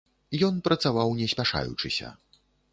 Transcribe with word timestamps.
Ён 0.47 0.55
працаваў 0.67 1.13
не 1.21 1.27
спяшаючыся. 1.35 2.13